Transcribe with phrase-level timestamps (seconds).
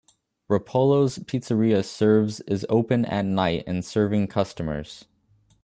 [0.49, 5.05] Roppolo s Pizzeria serves is open at night and serving customers